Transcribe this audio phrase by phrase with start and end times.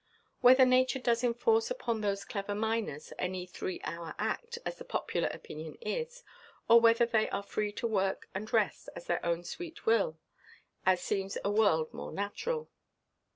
[0.39, 5.27] Whether nature does enforce upon those clever miners any Three Hour Act, as the popular
[5.27, 6.23] opinion is;
[6.67, 10.17] or whether they are free to work and rest, at their own sweet will,
[10.87, 12.71] as seems a world more natural.